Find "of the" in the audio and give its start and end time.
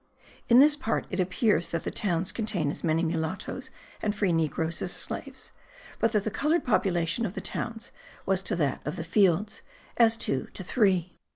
7.23-7.39, 8.83-9.03